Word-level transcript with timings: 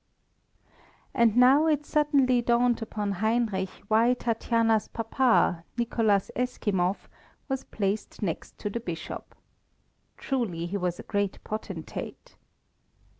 And 1.13 1.37
now 1.37 1.67
it 1.67 1.85
suddenly 1.85 2.41
dawned 2.41 2.81
upon 2.81 3.11
Heinrich 3.11 3.69
why 3.87 4.15
Tatiana's 4.15 4.87
papa, 4.87 5.63
Nicholas 5.77 6.31
Eskimov, 6.35 7.07
was 7.47 7.65
placed 7.65 8.19
next 8.19 8.57
to 8.57 8.71
the 8.71 8.79
Bishop. 8.79 9.35
Truly 10.17 10.65
he 10.65 10.75
was 10.77 10.97
a 10.99 11.03
great 11.03 11.37
potentate! 11.43 12.35